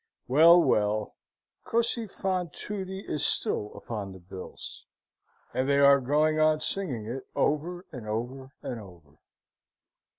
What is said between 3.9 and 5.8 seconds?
the bills, and they